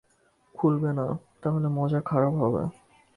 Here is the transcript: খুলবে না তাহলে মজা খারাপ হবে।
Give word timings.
খুলবে 0.55 0.91
না 0.93 1.05
তাহলে 1.43 1.67
মজা 1.69 1.99
খারাপ 2.01 2.33
হবে। 2.33 2.63